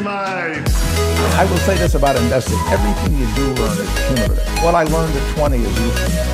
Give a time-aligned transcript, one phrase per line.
[0.00, 0.62] Equity.
[1.36, 2.58] I will say this about investing.
[2.68, 4.64] Everything you do learn is cumulative.
[4.64, 6.32] What I learned at 20 is useful.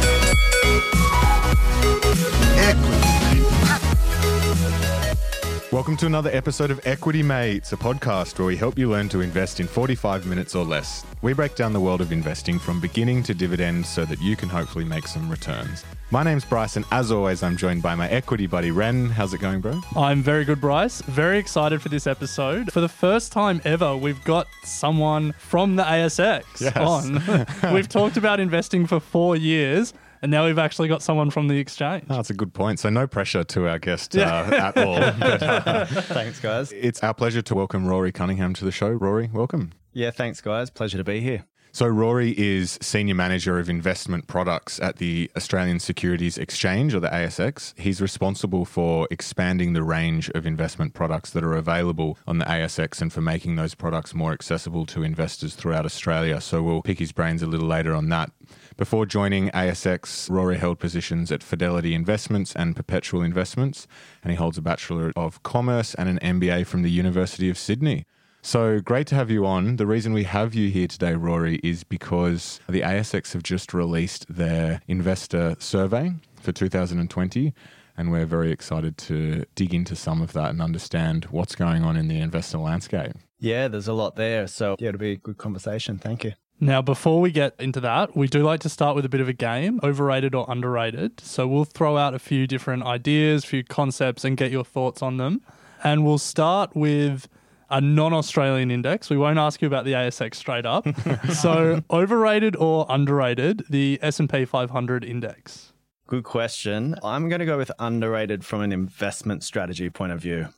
[5.71, 9.21] Welcome to another episode of Equity Mates, a podcast where we help you learn to
[9.21, 11.05] invest in 45 minutes or less.
[11.21, 14.49] We break down the world of investing from beginning to dividend so that you can
[14.49, 15.85] hopefully make some returns.
[16.11, 19.11] My name's Bryce, and as always, I'm joined by my equity buddy Ren.
[19.11, 19.79] How's it going, bro?
[19.95, 21.03] I'm very good, Bryce.
[21.03, 22.73] Very excited for this episode.
[22.73, 26.77] For the first time ever, we've got someone from the ASX Yes.
[26.79, 27.75] on.
[27.75, 31.59] we've talked about investing for four years, and now we've actually got someone from the
[31.59, 32.05] exchange.
[32.11, 32.79] Oh, that's a good point.
[32.81, 34.99] So, no pressure to our guest uh, at all.
[35.19, 36.73] But, uh, Thanks, guys.
[36.73, 38.89] it's our pleasure to welcome Rory Cunningham to the show.
[38.91, 39.73] Rory, welcome.
[39.93, 40.71] Yeah, thanks, guys.
[40.71, 41.45] Pleasure to be here.
[41.71, 47.09] So, Rory is Senior Manager of Investment Products at the Australian Securities Exchange, or the
[47.11, 47.79] ASX.
[47.79, 53.03] He's responsible for expanding the range of investment products that are available on the ASX
[53.03, 56.41] and for making those products more accessible to investors throughout Australia.
[56.41, 58.33] So, we'll pick his brains a little later on that.
[58.79, 63.89] Before joining ASX, Rory held positions at Fidelity Investments and Perpetual Investments,
[64.23, 68.07] and he holds a Bachelor of Commerce and an MBA from the University of Sydney.
[68.41, 69.79] So great to have you on.
[69.79, 74.27] The reason we have you here today, Rory, is because the ASX have just released
[74.29, 77.53] their investor survey for 2020.
[77.97, 81.97] And we're very excited to dig into some of that and understand what's going on
[81.97, 83.11] in the investor landscape.
[83.41, 84.47] Yeah, there's a lot there.
[84.47, 85.99] So, yeah, it'll be a good conversation.
[85.99, 86.35] Thank you.
[86.61, 89.29] Now, before we get into that, we do like to start with a bit of
[89.29, 91.21] a game overrated or underrated.
[91.21, 95.01] So we'll throw out a few different ideas, a few concepts, and get your thoughts
[95.01, 95.41] on them.
[95.85, 97.29] And we'll start with
[97.71, 99.09] a non-Australian index.
[99.09, 100.87] We won't ask you about the ASX straight up.
[101.33, 105.73] so, overrated or underrated, the S&P 500 index.
[106.09, 106.97] Good question.
[107.05, 110.49] I'm going to go with underrated from an investment strategy point of view.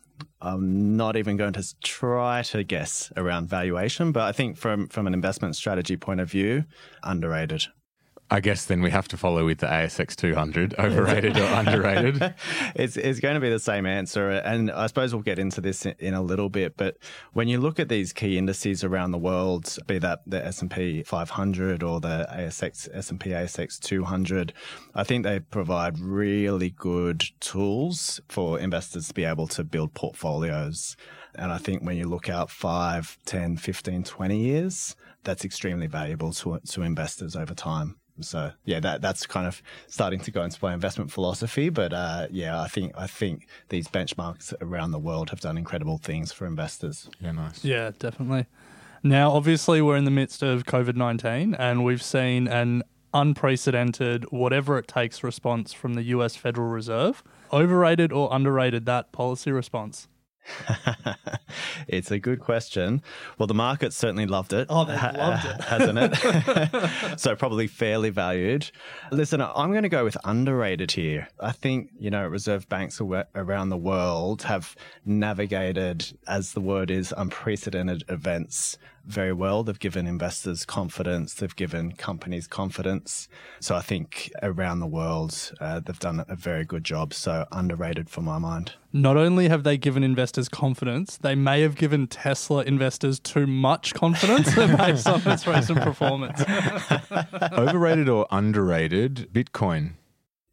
[0.40, 5.06] I'm not even going to try to guess around valuation, but I think from, from
[5.06, 6.64] an investment strategy point of view,
[7.02, 7.66] underrated.
[8.32, 12.34] I guess then we have to follow with the ASX 200, overrated or underrated.
[12.76, 14.30] it's, it's going to be the same answer.
[14.30, 16.76] And I suppose we'll get into this in, in a little bit.
[16.76, 16.98] But
[17.32, 21.82] when you look at these key indices around the world, be that the S&P 500
[21.82, 24.52] or the ASX, S&P ASX 200,
[24.94, 30.96] I think they provide really good tools for investors to be able to build portfolios.
[31.34, 36.32] And I think when you look out 5, 10, 15, 20 years, that's extremely valuable
[36.32, 37.99] to, to investors over time.
[38.22, 41.68] So yeah, that that's kind of starting to go into my investment philosophy.
[41.68, 45.98] But uh, yeah, I think I think these benchmarks around the world have done incredible
[45.98, 47.08] things for investors.
[47.20, 47.64] Yeah, nice.
[47.64, 48.46] Yeah, definitely.
[49.02, 52.82] Now, obviously, we're in the midst of COVID 19 and we've seen an
[53.14, 57.22] unprecedented, whatever it takes response from the US Federal Reserve.
[57.52, 60.06] Overrated or underrated that policy response?
[61.88, 63.02] it's a good question.
[63.38, 64.66] Well, the market certainly loved it.
[64.70, 65.60] Oh, they loved it.
[65.62, 67.18] hasn't it?
[67.18, 68.70] so probably fairly valued.
[69.10, 71.28] Listen, I'm going to go with underrated here.
[71.40, 77.14] I think you know reserve banks around the world have navigated, as the word is,
[77.16, 78.78] unprecedented events
[79.10, 79.62] very well.
[79.62, 81.34] They've given investors confidence.
[81.34, 83.28] They've given companies confidence.
[83.60, 87.12] So I think around the world, uh, they've done a very good job.
[87.12, 88.74] So underrated for my mind.
[88.92, 93.94] Not only have they given investors confidence, they may have given Tesla investors too much
[93.94, 96.40] confidence based on its recent performance.
[97.52, 99.28] Overrated or underrated?
[99.32, 99.92] Bitcoin.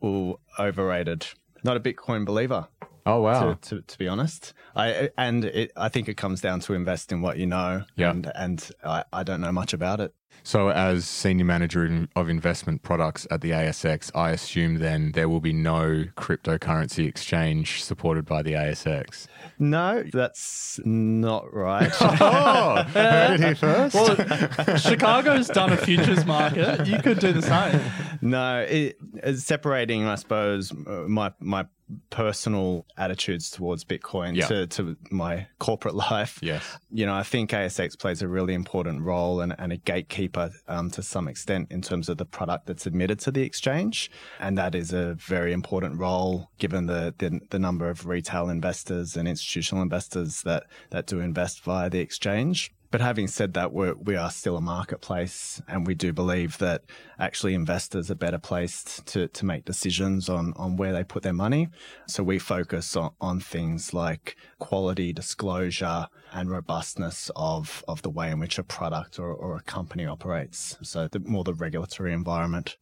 [0.03, 1.27] Ooh, overrated.
[1.63, 2.67] Not a Bitcoin believer.
[3.07, 3.53] Oh, wow.
[3.53, 7.13] To, to, to be honest, I and it, I think it comes down to invest
[7.13, 7.83] in what you know.
[7.95, 8.11] Yeah.
[8.11, 10.13] And and I, I don't know much about it.
[10.43, 15.27] So, as senior manager in- of investment products at the ASX, I assume then there
[15.27, 19.27] will be no cryptocurrency exchange supported by the ASX.
[19.59, 21.91] No, that's not right.
[22.01, 23.55] oh, heard it here
[23.91, 23.95] first.
[23.95, 26.87] Well, Chicago's done a futures market.
[26.87, 27.81] You could do the same.
[28.21, 31.65] no, it, it's separating, I suppose, uh, my my
[32.09, 34.47] personal attitudes towards Bitcoin Yeah.
[34.47, 36.37] to, to my corporate life.
[36.41, 36.77] Yes.
[36.91, 40.26] You know, I think ASX plays a really important role and, and a gatekeeper
[40.67, 44.11] um, to some extent in terms of the product that's admitted to the exchange.
[44.39, 49.15] And that is a very important role given the, the, the number of retail investors
[49.15, 52.71] and institutional investors that, that do invest via the exchange.
[52.89, 56.83] But having said that, we're, we are still a marketplace, and we do believe that
[57.19, 61.33] actually investors are better placed to, to make decisions on, on where they put their
[61.33, 61.67] money.
[62.07, 68.31] So we focus on, on things like quality, disclosure, and robustness of, of the way
[68.31, 70.77] in which a product or, or a company operates.
[70.81, 72.77] So the, more the regulatory environment.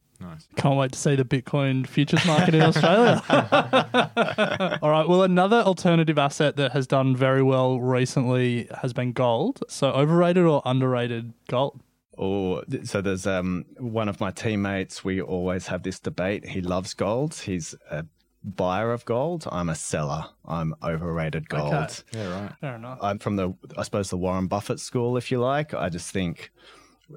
[0.56, 3.22] Can't wait to see the Bitcoin futures market in Australia.
[4.82, 5.08] All right.
[5.08, 9.62] Well, another alternative asset that has done very well recently has been gold.
[9.68, 11.80] So, overrated or underrated gold?
[12.12, 15.04] Or so there's um, one of my teammates.
[15.04, 16.46] We always have this debate.
[16.46, 17.34] He loves gold.
[17.34, 18.06] He's a
[18.42, 19.46] buyer of gold.
[19.50, 20.26] I'm a seller.
[20.46, 21.74] I'm overrated gold.
[21.74, 21.94] Okay.
[22.12, 22.52] Yeah, right.
[22.60, 22.98] Fair enough.
[23.02, 25.74] I'm from the, I suppose, the Warren Buffett school, if you like.
[25.74, 26.52] I just think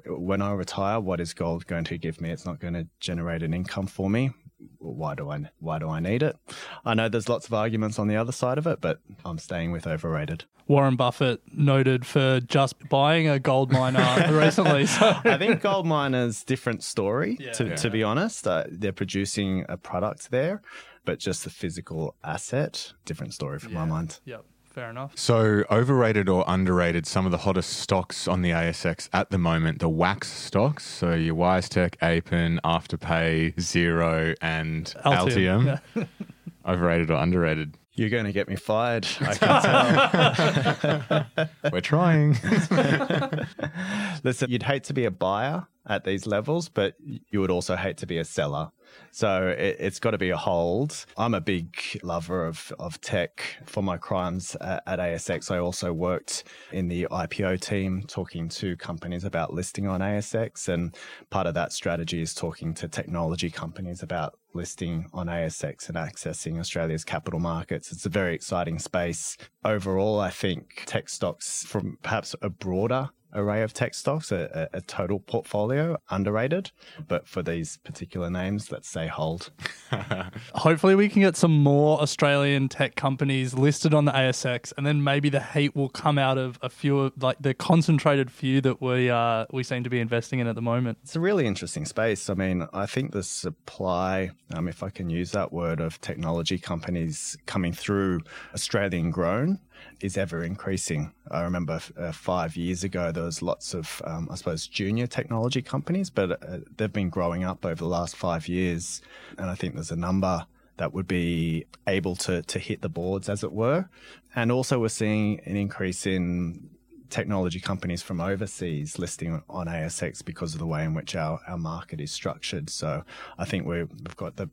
[0.06, 2.30] when I retire, what is gold going to give me?
[2.30, 4.30] It's not going to generate an income for me.
[4.78, 5.48] Why do I?
[5.58, 6.36] Why do I need it?
[6.84, 9.72] I know there's lots of arguments on the other side of it, but I'm staying
[9.72, 10.44] with overrated.
[10.68, 14.86] Warren Buffett noted for just buying a gold miner recently.
[14.86, 17.36] So, I think gold miners different story.
[17.40, 17.52] Yeah.
[17.52, 20.62] to, to be honest, uh, they're producing a product there,
[21.04, 24.20] but just the physical asset, different story from my mind.
[24.24, 24.44] yep.
[24.70, 25.12] Fair enough.
[25.16, 29.80] So, overrated or underrated, some of the hottest stocks on the ASX at the moment,
[29.80, 30.86] the WAAAX stocks.
[30.86, 36.08] So, your WiseTech, Appen, Afterpay, Xero, and Altium, Altium.
[36.66, 37.76] overrated or underrated?
[37.94, 39.06] You're going to get me fired.
[39.20, 41.26] I can
[41.62, 41.72] tell.
[41.72, 42.38] We're trying.
[44.24, 47.96] Listen, you'd hate to be a buyer at these levels, but you would also hate
[47.98, 48.70] to be a seller.
[49.10, 51.04] So it, it's got to be a hold.
[51.16, 53.42] I'm a big lover of, of tech.
[53.66, 58.76] For my crimes at, at ASX, I also worked in the IPO team talking to
[58.76, 60.68] companies about listing on ASX.
[60.68, 60.96] And
[61.30, 66.58] part of that strategy is talking to technology companies about listing on ASX and accessing
[66.58, 67.92] Australia's capital markets.
[67.92, 69.36] It's a very exciting space.
[69.64, 74.80] Overall, I think tech stocks from perhaps a broader array of tech stocks, a, a,
[74.80, 76.70] total portfolio, underrated.
[77.06, 79.50] But for these particular names, let's say hold.
[80.54, 85.02] Hopefully, we can get some more Australian tech companies listed on the ASX, and then
[85.02, 88.80] maybe the heat will come out of a few, of, like the concentrated few that
[88.80, 90.98] we uh, we seem to be investing in at the moment.
[91.02, 92.30] It's a really interesting space.
[92.30, 96.58] I mean, I think the supply, um, if I can use that word, of technology
[96.58, 98.20] companies coming through
[98.54, 99.58] Australian grown
[100.00, 101.12] is ever increasing.
[101.30, 105.62] I remember uh, five years ago, there was lots of, um, I suppose, junior technology
[105.62, 109.02] companies, but uh, they've been growing up over the last five years.
[109.38, 110.46] And I think there's a number
[110.76, 113.88] that would be able to, to hit the boards, as it were.
[114.34, 116.70] And also, we're seeing an increase in
[117.10, 121.58] technology companies from overseas listing on ASX because of the way in which our, our
[121.58, 122.70] market is structured.
[122.70, 123.04] So
[123.36, 124.48] I think we we've got the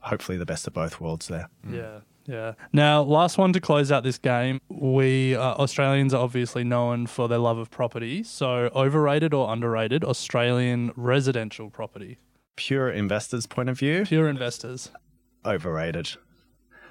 [0.00, 1.48] hopefully the best of both worlds there.
[1.68, 2.00] Yeah.
[2.26, 2.54] Yeah.
[2.72, 4.60] Now, last one to close out this game.
[4.68, 8.22] We uh, Australians are obviously known for their love of property.
[8.22, 12.18] So, overrated or underrated Australian residential property?
[12.56, 14.90] Pure investors' point of view, Pure investors.
[15.44, 16.10] overrated.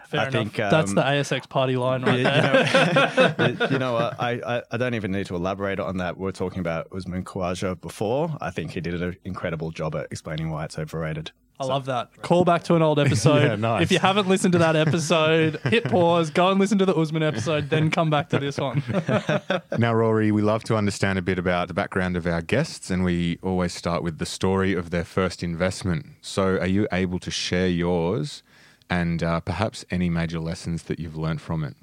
[0.07, 0.33] Fair I enough.
[0.33, 3.35] think, That's um, the ASX party line right you, there.
[3.39, 4.19] know, you know what?
[4.21, 6.17] I, I, I don't even need to elaborate on that.
[6.17, 8.37] We are talking about Usman Khawaja before.
[8.39, 11.31] I think he did an incredible job at explaining why it's overrated.
[11.59, 12.21] I love that.
[12.21, 13.43] Call back to an old episode.
[13.43, 13.83] Yeah, nice.
[13.83, 17.23] If you haven't listened to that episode, hit pause, go and listen to the Usman
[17.23, 18.83] episode, then come back to this one.
[19.77, 23.03] Now, Rory, we love to understand a bit about the background of our guests, and
[23.03, 26.07] we always start with the story of their first investment.
[26.21, 28.43] So, are you able to share yours
[28.89, 31.75] and uh, perhaps any major lessons that you've learned from it?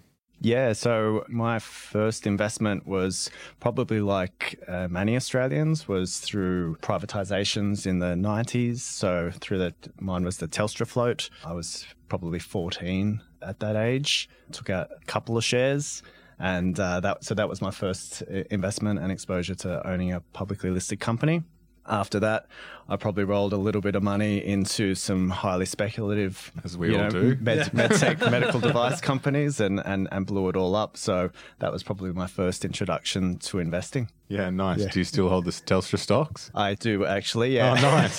[0.44, 3.30] Yeah, so my first investment was
[3.60, 8.80] probably like uh, many Australians was through privatizations in the 90s.
[8.80, 11.30] So through the mine was the Telstra float.
[11.44, 14.28] I was probably 14 at that age.
[14.50, 16.02] Took out a couple of shares
[16.40, 20.20] and uh, that so that was my first uh, investment and exposure to owning a
[20.32, 21.42] publicly listed company.
[21.86, 22.46] After that,
[22.88, 27.00] I probably rolled a little bit of money into some highly speculative, As we you
[27.00, 27.36] all do.
[27.40, 30.96] med, med tech medical device companies and, and, and blew it all up.
[30.96, 34.08] So that was probably my first introduction to investing.
[34.28, 34.84] Yeah, nice.
[34.86, 36.50] Do you still hold the Telstra stocks?
[36.54, 37.72] I do actually, yeah.
[37.72, 38.16] Oh, nice.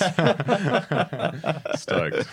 [1.80, 2.26] Stoked.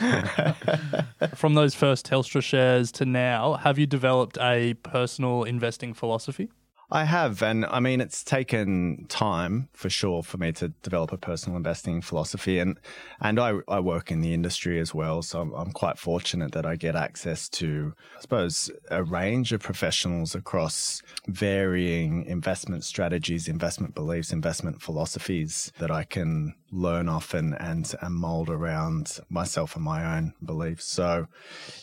[1.35, 6.49] From those first Telstra shares to now, have you developed a personal investing philosophy?
[6.93, 11.17] I have, and I mean, it's taken time for sure for me to develop a
[11.17, 12.77] personal investing philosophy, and
[13.21, 16.65] and I, I work in the industry as well, so I'm, I'm quite fortunate that
[16.65, 23.95] I get access to, I suppose, a range of professionals across varying investment strategies, investment
[23.95, 29.83] beliefs, investment philosophies that I can learn off and and, and mold around myself and
[29.83, 30.85] my own beliefs.
[30.85, 31.27] So,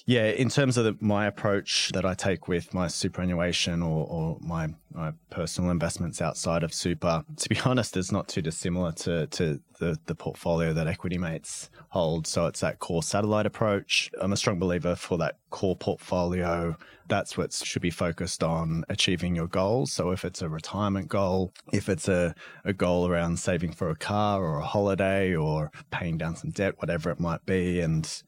[0.06, 4.38] yeah, in terms of the, my approach that I take with my superannuation or, or
[4.40, 9.26] my my personal investments outside of super, to be honest, it's not too dissimilar to
[9.28, 12.26] to the, the portfolio that Equity Mates hold.
[12.26, 14.10] So it's that core satellite approach.
[14.20, 16.76] I'm a strong believer for that core portfolio.
[17.08, 19.92] That's what should be focused on achieving your goals.
[19.92, 23.96] So if it's a retirement goal, if it's a, a goal around saving for a
[23.96, 28.22] car or a holiday or paying down some debt, whatever it might be, and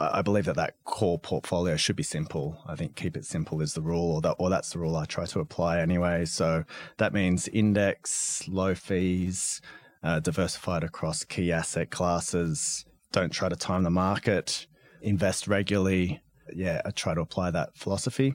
[0.00, 2.62] I believe that that core portfolio should be simple.
[2.68, 5.06] I think keep it simple is the rule, or that, or that's the rule I
[5.06, 6.24] try to apply anyway.
[6.24, 6.62] So
[6.98, 9.60] that means index, low fees,
[10.02, 12.84] uh, diversified across key asset classes.
[13.12, 14.66] Don't try to time the market.
[15.02, 16.20] Invest regularly.
[16.54, 18.34] Yeah, I try to apply that philosophy.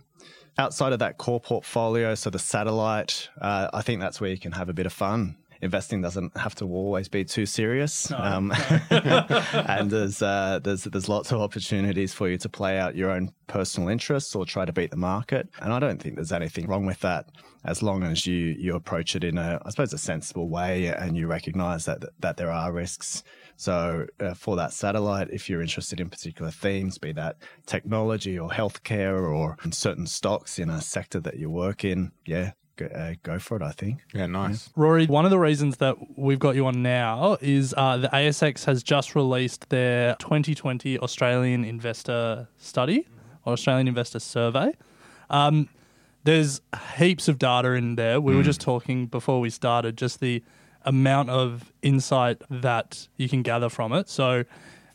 [0.58, 4.52] Outside of that core portfolio, so the satellite, uh, I think that's where you can
[4.52, 8.12] have a bit of fun investing doesn't have to always be too serious.
[8.12, 8.54] Um,
[8.90, 13.32] and there's, uh, there's, there's lots of opportunities for you to play out your own
[13.48, 15.50] personal interests or try to beat the market.
[15.60, 17.28] And I don't think there's anything wrong with that
[17.66, 21.16] as long as you, you approach it in a, I suppose, a sensible way and
[21.16, 23.24] you recognize that, that there are risks.
[23.56, 28.50] So uh, for that satellite, if you're interested in particular themes, be that technology or
[28.50, 33.40] healthcare or certain stocks in a sector that you work in, yeah, go, uh, go
[33.40, 34.00] for it, I think.
[34.14, 34.70] Yeah, nice.
[34.76, 38.66] Rory, one of the reasons that we've got you on now is uh, the ASX
[38.66, 43.08] has just released their 2020 Australian Investor Study
[43.46, 44.74] or Australian Investor Survey.
[45.30, 45.70] Um,
[46.24, 46.62] there's
[46.98, 48.22] heaps of data in there.
[48.22, 50.42] We were just talking before we started, just the
[50.86, 54.10] amount of insight that you can gather from it.
[54.10, 54.46] So,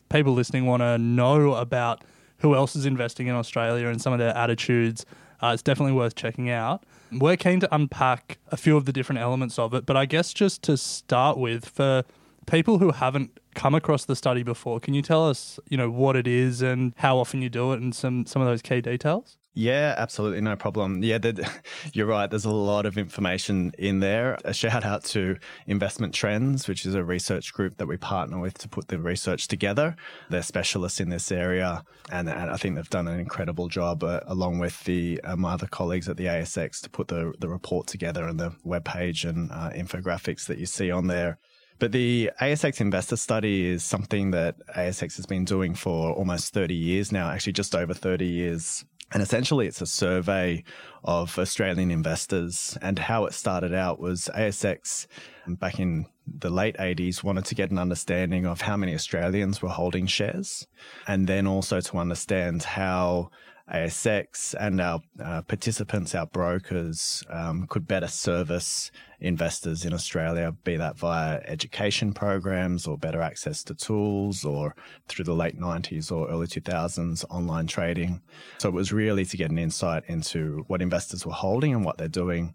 [0.08, 2.02] people listening want to know about
[2.38, 5.04] who else is investing in Australia and some of their attitudes.
[5.42, 6.85] Uh, it's definitely worth checking out.
[7.12, 10.33] We're keen to unpack a few of the different elements of it, but I guess
[10.33, 12.04] just to start with, for
[12.47, 16.16] people who haven't come across the study before, can you tell us, you know, what
[16.16, 19.38] it is and how often you do it and some some of those key details?
[19.54, 21.02] Yeah, absolutely, no problem.
[21.02, 21.18] Yeah,
[21.92, 22.30] you're right.
[22.30, 24.38] There's a lot of information in there.
[24.44, 25.36] A shout out to
[25.66, 29.48] Investment Trends, which is a research group that we partner with to put the research
[29.48, 29.96] together.
[30.30, 34.20] They're specialists in this area, and, and I think they've done an incredible job, uh,
[34.26, 37.88] along with the uh, my other colleagues at the ASX, to put the the report
[37.88, 41.38] together and the webpage and uh, infographics that you see on there.
[41.78, 46.74] But the ASX investor study is something that ASX has been doing for almost 30
[46.74, 48.84] years now, actually just over 30 years.
[49.12, 50.64] And essentially, it's a survey
[51.02, 52.76] of Australian investors.
[52.82, 55.06] And how it started out was ASX
[55.46, 59.70] back in the late 80s wanted to get an understanding of how many Australians were
[59.70, 60.66] holding shares,
[61.06, 63.30] and then also to understand how
[63.72, 70.76] ASX and our uh, participants, our brokers, um, could better service investors in Australia, be
[70.76, 74.75] that via education programs or better access to tools or
[75.08, 78.22] through the late 90s or early 2000s online trading.
[78.58, 81.98] So it was really to get an insight into what investors were holding and what
[81.98, 82.54] they're doing.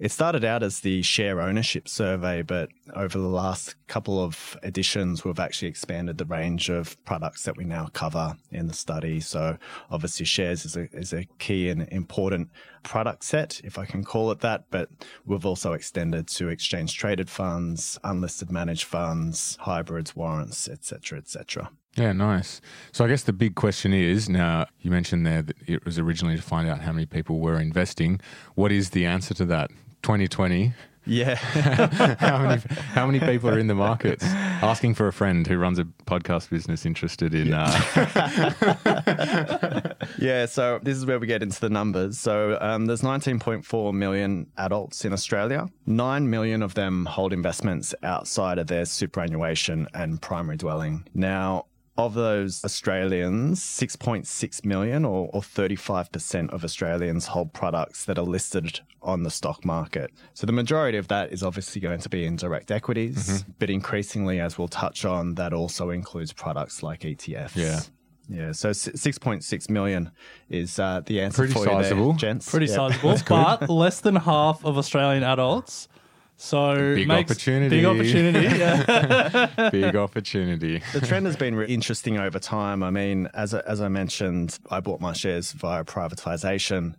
[0.00, 5.26] It started out as the share ownership survey, but over the last couple of editions,
[5.26, 9.20] we've actually expanded the range of products that we now cover in the study.
[9.20, 9.58] So
[9.90, 12.48] obviously shares is a, is a key and important
[12.82, 14.88] product set, if I can call it that, but
[15.26, 21.70] we've also extended to exchange traded funds, unlisted managed funds, hybrids, warrants, etc., etc.
[21.96, 22.62] Yeah, nice.
[22.92, 26.36] So I guess the big question is now you mentioned there that it was originally
[26.36, 28.18] to find out how many people were investing.
[28.54, 29.70] What is the answer to that?
[30.02, 30.72] 2020.
[31.06, 31.34] Yeah.
[32.20, 34.24] how many how many people are in the markets?
[34.24, 37.54] Asking for a friend who runs a podcast business interested in.
[37.54, 37.70] Uh...
[40.18, 40.46] yeah.
[40.46, 42.18] So this is where we get into the numbers.
[42.18, 45.68] So um, there's 19.4 million adults in Australia.
[45.86, 51.06] Nine million of them hold investments outside of their superannuation and primary dwelling.
[51.14, 51.66] Now.
[52.06, 58.80] Of those Australians, 6.6 million or, or 35% of Australians hold products that are listed
[59.02, 60.10] on the stock market.
[60.34, 64.40] So the majority of that is obviously going to be in direct equities, but increasingly,
[64.40, 67.56] as we'll touch on, that also includes products like ETFs.
[67.56, 67.80] Yeah.
[68.32, 70.12] Yeah, so 6.6 million
[70.48, 72.10] is uh, the answer Pretty for you sizable.
[72.12, 72.48] there, gents.
[72.48, 72.74] Pretty Yeah.
[72.76, 75.88] sizable, but less than half of Australian adults.
[76.42, 77.76] So Big makes- opportunity.
[77.76, 78.46] Big opportunity.
[78.58, 79.70] Yeah.
[79.70, 80.80] Big opportunity.
[80.94, 82.82] The trend has been really interesting over time.
[82.82, 86.94] I mean, as, as I mentioned, I bought my shares via privatization,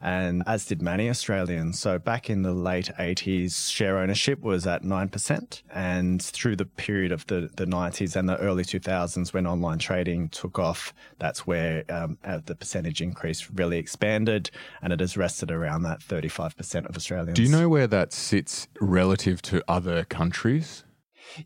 [0.00, 1.78] and as did many Australians.
[1.78, 5.62] So back in the late 80s, share ownership was at 9%.
[5.74, 10.28] And through the period of the, the 90s and the early 2000s, when online trading
[10.28, 14.50] took off, that's where um, uh, the percentage increase really expanded,
[14.82, 17.36] and it has rested around that 35% of Australians.
[17.36, 20.84] Do you know where that sits relative to other countries?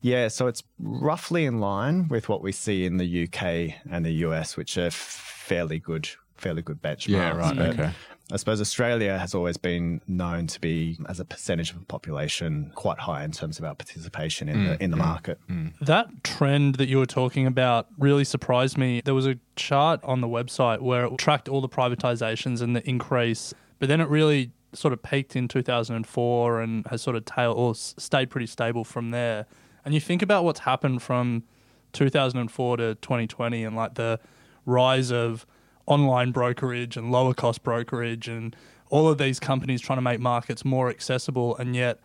[0.00, 4.12] Yeah, so it's roughly in line with what we see in the UK and the
[4.26, 7.09] US, which are fairly good, fairly good benchmarks.
[7.09, 7.90] Yeah, right, okay.
[8.33, 12.73] I suppose Australia has always been known to be, as a percentage of the population,
[12.75, 15.39] quite high in terms of our participation in the mm, in the mm, market.
[15.49, 15.73] Mm.
[15.81, 19.01] That trend that you were talking about really surprised me.
[19.05, 22.89] There was a chart on the website where it tracked all the privatizations and the
[22.89, 27.53] increase, but then it really sort of peaked in 2004 and has sort of tail
[27.53, 29.47] or stayed pretty stable from there.
[29.85, 31.45] And you think about what's happened from
[31.93, 34.21] 2004 to 2020 and like the
[34.67, 35.47] rise of
[35.90, 38.56] online brokerage and lower cost brokerage and
[38.88, 42.00] all of these companies trying to make markets more accessible and yet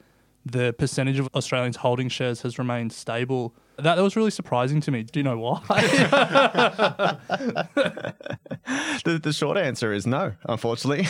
[0.46, 3.56] the percentage of Australians holding shares has remained stable.
[3.78, 5.04] That, that was really surprising to me.
[5.04, 5.62] Do you know why?
[9.04, 11.06] The, the short answer is no, unfortunately.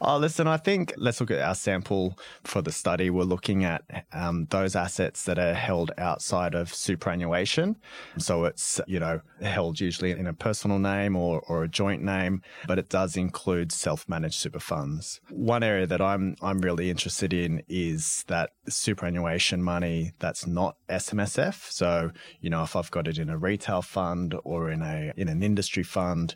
[0.00, 3.10] Oh, listen, I think let's look at our sample for the study.
[3.10, 7.76] We're looking at um, those assets that are held outside of superannuation.
[8.18, 12.42] So it's, you know, held usually in a personal name or, or a joint name,
[12.66, 15.20] but it does include self-managed super funds.
[15.30, 21.70] One area that I'm, I'm really interested in is that superannuation money that's not SMSF.
[21.70, 25.28] So, you know, if I've got it in a retail fund or in a, in
[25.28, 26.34] an industry fund,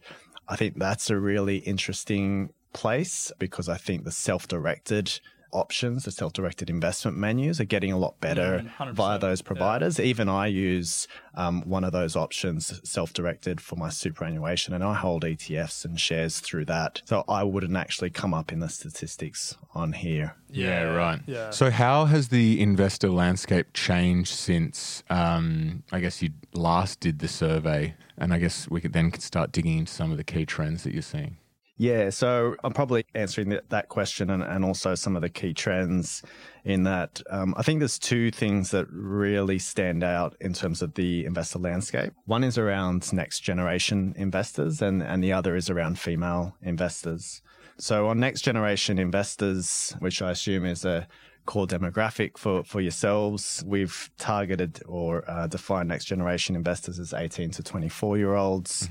[0.49, 5.21] I think that's a really interesting place because I think the self directed
[5.55, 9.47] options, the self directed investment menus are getting a lot better 100%, via those yeah.
[9.47, 9.99] providers.
[9.99, 14.95] Even I use um, one of those options, self directed, for my superannuation, and I
[14.95, 17.01] hold ETFs and shares through that.
[17.07, 20.37] So I wouldn't actually come up in the statistics on here.
[20.51, 21.21] Yeah, right.
[21.27, 21.51] Yeah.
[21.51, 27.29] So, how has the investor landscape changed since um, I guess you last did the
[27.29, 27.95] survey?
[28.17, 30.93] And I guess we could then start digging into some of the key trends that
[30.93, 31.39] you're seeing.
[31.77, 36.23] Yeah, so I'm probably answering that, question and, and also some of the key trends
[36.65, 37.21] in that.
[37.31, 41.59] Um, I think there's two things that really stand out in terms of the investor
[41.59, 42.13] landscape.
[42.27, 47.43] One is around next generation investors, and, and the other is around female investors.
[47.77, 51.09] So, on next generation investors, which I assume is a
[51.45, 57.51] core demographic for, for yourselves, we've targeted or uh, defined next generation investors as 18
[57.51, 58.89] to 24 year olds.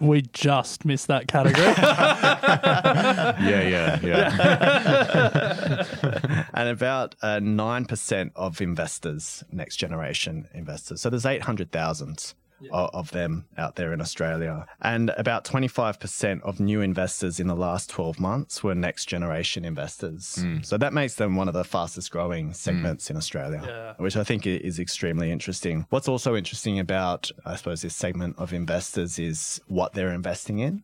[0.00, 1.74] We just missed that category.
[3.40, 5.84] Yeah, yeah, yeah.
[6.54, 11.00] and about uh, 9% of investors, next generation investors.
[11.00, 12.34] So there's 800,000
[12.70, 14.66] o- of them out there in Australia.
[14.80, 20.36] And about 25% of new investors in the last 12 months were next generation investors.
[20.36, 20.58] Hmm.
[20.62, 23.12] So that makes them one of the fastest growing segments hmm.
[23.12, 25.86] in Australia, which I think is extremely interesting.
[25.90, 30.82] What's also interesting about, I suppose, this segment of investors is what they're investing in.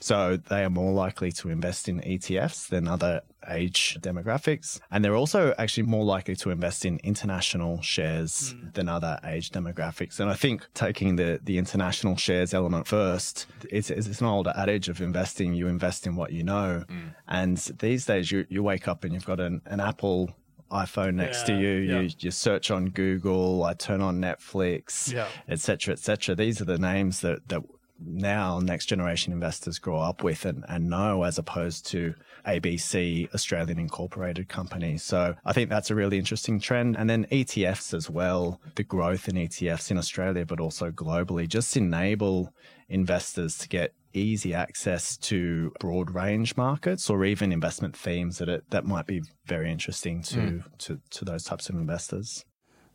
[0.00, 4.80] So they are more likely to invest in ETFs than other age demographics.
[4.90, 8.68] And they're also actually more likely to invest in international shares hmm.
[8.74, 10.20] than other age demographics.
[10.20, 14.88] And I think taking the, the international shares element first, it's, it's an older adage
[14.88, 15.54] of investing.
[15.54, 16.84] You invest in what you know.
[16.88, 17.08] Hmm.
[17.26, 20.30] And these days you, you wake up and you've got an, an Apple
[20.70, 21.70] iPhone next to you.
[21.70, 22.00] yeah.
[22.00, 23.64] You you search on Google.
[23.64, 25.26] I turn on Netflix, Yeah.
[25.48, 25.58] etc.
[25.58, 26.34] cetera, et cetera.
[26.34, 27.62] These are the names that that
[27.98, 32.14] now next generation investors grow up with and, and know as opposed to
[32.46, 35.02] ABC Australian Incorporated companies.
[35.02, 36.96] So I think that's a really interesting trend.
[36.96, 41.76] And then ETFs as well, the growth in ETFs in Australia, but also globally, just
[41.76, 42.52] enable
[42.88, 48.70] investors to get easy access to broad range markets or even investment themes that it,
[48.70, 50.58] that might be very interesting to, hmm.
[50.78, 52.44] to, to those types of investors.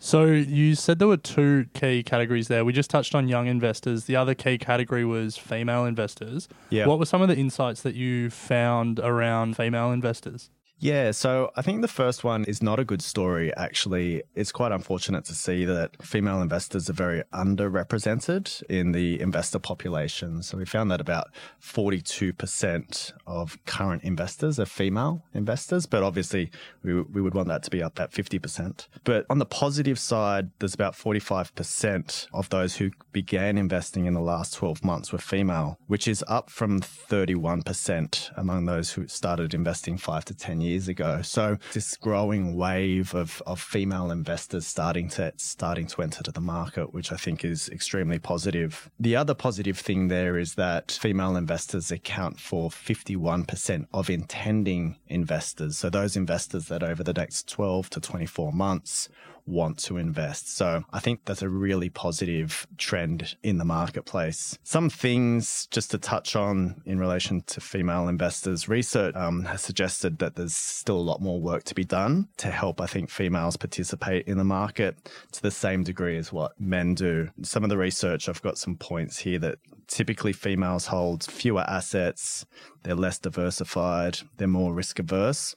[0.04, 2.66] So you said there were two key categories there.
[2.66, 4.04] We just touched on young investors.
[4.04, 6.50] The other key category was female investors.
[6.70, 6.88] Yeah.
[6.88, 10.50] What were some of the insights that you found around female investors?
[10.84, 14.22] Yeah, so I think the first one is not a good story, actually.
[14.36, 20.44] It's quite unfortunate to see that female investors are very underrepresented in the investor population.
[20.44, 21.28] So we found that about
[21.62, 26.52] 42% of current investors are female investors, but obviously
[26.84, 28.90] we, we would want that to be up at 50%.
[29.06, 34.20] But on the positive side, there's about 45% of those who began investing in the
[34.20, 39.98] last 12 months were female, which is up from 31% among those who started investing
[39.98, 41.22] five to 10 years ago.
[41.22, 46.42] So this growing wave of, of female investors starting to starting to enter to the
[46.42, 48.90] market, which I think is extremely positive.
[49.00, 55.78] The other positive thing there is that female investors account for 51% of intending investors.
[55.78, 59.10] So those investors that over the next 12 to 24 months
[59.46, 60.56] want to invest.
[60.56, 64.58] So I think that's a really positive trend in the marketplace.
[64.64, 70.20] Some things just to touch on in relation to female investors, research um, has suggested
[70.20, 73.58] that there's still a lot more work to be done to help, I think, females
[73.58, 74.98] participate in the market
[75.34, 77.30] to the same degree as what men do.
[77.42, 82.46] Some of the research, I've got some points here that typically females hold fewer assets,
[82.84, 85.56] they're less diversified, they're more risk averse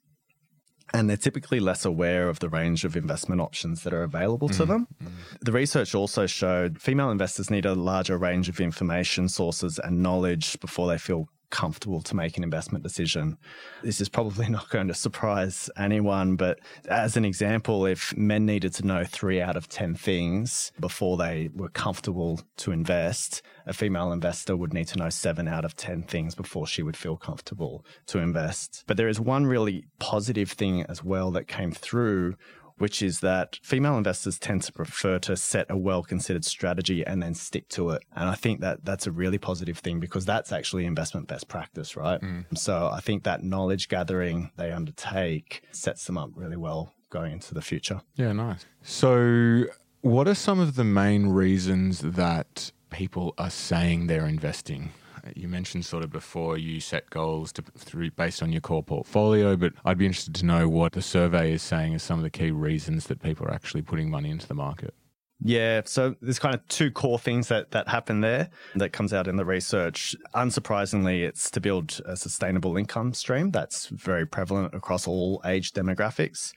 [0.94, 4.64] and they're typically less aware of the range of investment options that are available to
[4.64, 4.86] mm, them.
[5.02, 5.10] Mm.
[5.40, 10.58] The research also showed female investors need a larger range of information sources and knowledge
[10.60, 13.38] before they feel comfortable to make an investment decision.
[13.82, 18.72] This is probably not going to surprise anyone, but as an example, if men needed
[18.74, 24.12] to know three out of 10 things before they were comfortable to invest, a female
[24.12, 27.84] investor would need to know seven out of 10 things before she would feel comfortable
[28.06, 28.84] to invest.
[28.86, 32.36] But there is one really positive thing as well that came through
[32.78, 37.22] which is that female investors tend to prefer to set a well considered strategy and
[37.22, 38.02] then stick to it.
[38.14, 41.96] And I think that that's a really positive thing because that's actually investment best practice,
[41.96, 42.20] right?
[42.20, 42.44] Mm.
[42.56, 47.54] So I think that knowledge gathering they undertake sets them up really well going into
[47.54, 48.02] the future.
[48.16, 48.66] Yeah, nice.
[48.82, 49.64] So,
[50.02, 54.92] what are some of the main reasons that people are saying they're investing?
[55.34, 59.56] You mentioned sort of before you set goals to, through based on your core portfolio,
[59.56, 62.30] but I'd be interested to know what the survey is saying as some of the
[62.30, 64.94] key reasons that people are actually putting money into the market.
[65.42, 69.28] Yeah, so there's kind of two core things that, that happen there that comes out
[69.28, 70.16] in the research.
[70.34, 76.52] Unsurprisingly, it's to build a sustainable income stream that's very prevalent across all age demographics.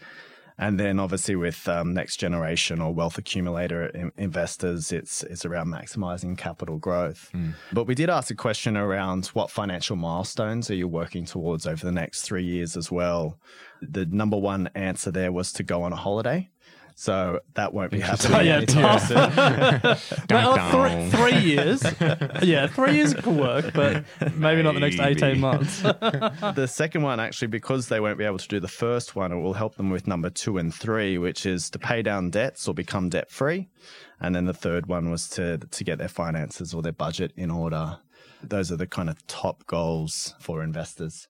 [0.60, 5.68] And then obviously with um, next generation or wealth accumulator in- investors, it's it's around
[5.68, 7.30] maximizing capital growth.
[7.34, 7.54] Mm.
[7.72, 11.86] But we did ask a question around what financial milestones are you working towards over
[11.86, 13.40] the next three years as well.
[13.82, 16.50] The number one answer there was to go on a holiday.
[17.00, 18.46] So that won't be happening.
[18.46, 18.60] yeah,
[20.30, 21.82] well, three, three years.
[22.44, 24.04] yeah, three years could work, but
[24.36, 25.82] maybe not the next 18 months.
[25.82, 29.38] the second one, actually, because they won't be able to do the first one, it
[29.38, 32.74] will help them with number two and three, which is to pay down debts or
[32.74, 33.70] become debt free.
[34.20, 37.50] And then the third one was to, to get their finances or their budget in
[37.50, 38.00] order.
[38.44, 41.30] Those are the kind of top goals for investors.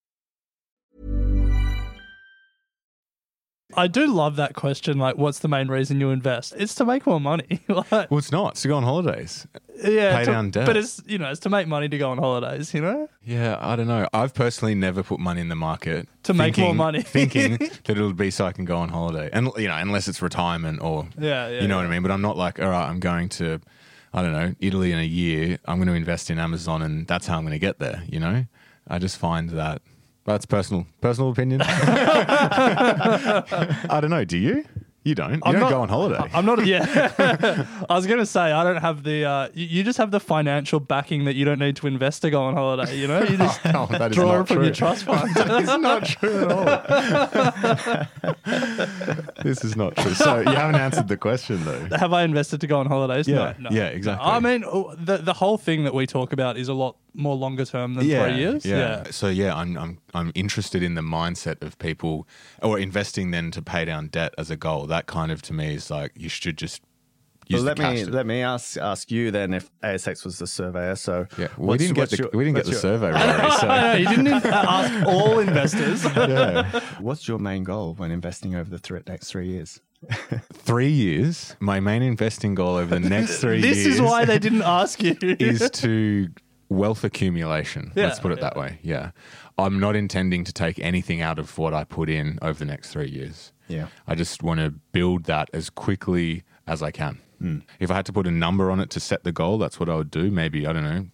[3.75, 4.97] I do love that question.
[4.97, 6.53] Like, what's the main reason you invest?
[6.57, 7.61] It's to make more money.
[7.67, 8.53] like, well, it's not.
[8.53, 9.47] It's to go on holidays.
[9.83, 10.17] Yeah.
[10.17, 10.65] Pay to, down debt.
[10.65, 13.09] But it's, you know, it's to make money to go on holidays, you know?
[13.23, 14.07] Yeah, I don't know.
[14.13, 17.89] I've personally never put money in the market to thinking, make more money, thinking that
[17.89, 21.07] it'll be so I can go on holiday, and you know, unless it's retirement or
[21.17, 21.83] yeah, yeah you know yeah.
[21.83, 22.01] what I mean.
[22.01, 23.59] But I'm not like, all right, I'm going to,
[24.13, 25.59] I don't know, Italy in a year.
[25.65, 28.03] I'm going to invest in Amazon, and that's how I'm going to get there.
[28.07, 28.45] You know,
[28.87, 29.81] I just find that
[30.25, 31.61] that's personal, personal opinion.
[32.71, 34.23] I don't know.
[34.25, 34.63] Do you?
[35.03, 35.31] You don't.
[35.33, 36.29] You I'm don't not- go on holiday.
[36.31, 36.63] I'm not.
[36.63, 36.85] Yeah,
[37.89, 39.25] I was gonna say I don't have the.
[39.25, 42.29] Uh, you, you just have the financial backing that you don't need to invest to
[42.29, 42.95] go on holiday.
[42.99, 44.65] You know, you just No, that is draw not from true.
[44.65, 45.27] your trust fund.
[45.35, 46.65] It's not true at all.
[49.43, 50.13] this is not true.
[50.13, 51.97] So you haven't answered the question though.
[51.97, 53.27] have I invested to go on holidays?
[53.27, 53.75] Yeah, no, no.
[53.75, 54.23] yeah, exactly.
[54.29, 57.35] I mean, oh, the the whole thing that we talk about is a lot more
[57.35, 58.65] longer term than three years.
[58.65, 59.03] Yeah.
[59.11, 62.27] So yeah, I'm I'm I'm interested in the mindset of people
[62.61, 64.85] or investing then to pay down debt as a goal.
[64.87, 66.81] That kind of to me is like you should just
[67.51, 70.95] Well, let me to- let me ask ask you then if ASX was the surveyor.
[70.95, 73.51] So yeah, we didn't get the your- we didn't get the what's your- survey, Rory.
[73.59, 76.03] So I you didn't ask all investors.
[76.15, 76.79] yeah.
[76.99, 79.81] What's your main goal when investing over the th- next three years?
[80.53, 81.55] three years.
[81.59, 84.63] My main investing goal over the next three this years This is why they didn't
[84.63, 85.15] ask you.
[85.21, 86.29] is to
[86.71, 87.91] wealth accumulation.
[87.95, 88.79] Let's put it that way.
[88.81, 89.11] Yeah.
[89.57, 92.91] I'm not intending to take anything out of what I put in over the next
[92.91, 93.51] three years.
[93.67, 93.87] Yeah.
[94.07, 97.19] I just want to build that as quickly as I can.
[97.39, 97.59] Hmm.
[97.79, 99.89] If I had to put a number on it to set the goal, that's what
[99.89, 100.31] I would do.
[100.31, 101.07] Maybe, I don't know,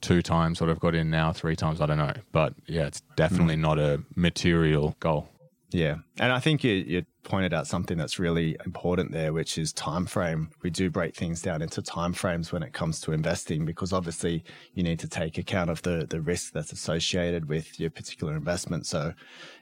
[0.00, 2.12] two times what I've got in now, three times, I don't know.
[2.32, 3.62] But yeah, it's definitely Hmm.
[3.62, 5.28] not a material goal.
[5.70, 9.72] Yeah, and I think you, you pointed out something that's really important there, which is
[9.72, 10.50] time frame.
[10.62, 14.44] We do break things down into time frames when it comes to investing, because obviously
[14.74, 18.86] you need to take account of the the risk that's associated with your particular investment.
[18.86, 19.12] So,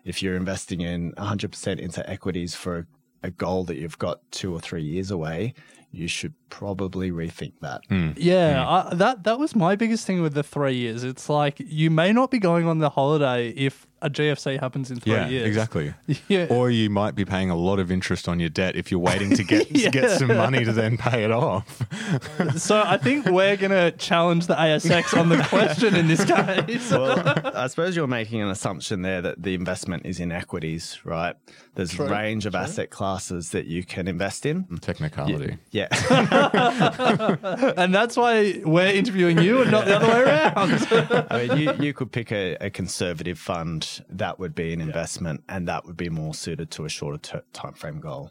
[0.04, 2.86] if you're investing in 100% into equities for
[3.22, 5.54] a goal that you've got two or three years away,
[5.90, 7.80] you should probably rethink that.
[7.88, 8.10] Hmm.
[8.16, 8.92] Yeah, hmm.
[8.92, 11.02] I, that that was my biggest thing with the three years.
[11.02, 15.00] It's like you may not be going on the holiday if a GFC happens in
[15.00, 15.46] three yeah, years.
[15.46, 15.94] exactly.
[16.28, 16.46] Yeah.
[16.50, 19.34] Or you might be paying a lot of interest on your debt if you're waiting
[19.36, 19.90] to get Yeah.
[19.90, 21.82] get some money to then pay it off.
[22.56, 26.90] So I think we're gonna challenge the ASX on the question in this case.
[26.90, 27.22] well,
[27.54, 31.34] I suppose you're making an assumption there that the investment is in equities, right?
[31.74, 34.64] There's True, a range of asset classes that you can invest in.
[34.64, 35.58] Mm, technicality.
[35.70, 35.88] Yeah.
[37.76, 41.26] and that's why we're interviewing you and not the other way around.
[41.30, 45.42] I mean, you, you could pick a, a conservative fund that would be an investment
[45.48, 48.30] and that would be more suited to a shorter ter- time frame goal.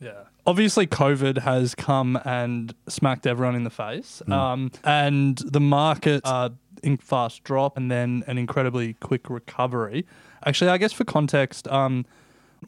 [0.00, 0.24] Yeah.
[0.46, 6.50] Obviously, COVID has come and smacked everyone in the face, um, and the markets are
[6.82, 10.06] in fast drop and then an incredibly quick recovery.
[10.44, 12.06] Actually, I guess for context, um,